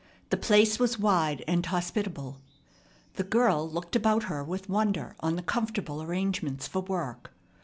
[0.31, 2.41] The place was wide and hospitable.
[3.17, 7.31] The girl looked about her with wonder on the comfortable arrangements for work.